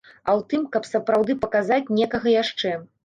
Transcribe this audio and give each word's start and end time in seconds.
А 0.13 0.29
ў 0.37 0.45
тым, 0.53 0.63
каб 0.77 0.87
сапраўды 0.93 1.35
паказаць 1.43 1.91
некага 2.01 2.35
яшчэ. 2.39 2.73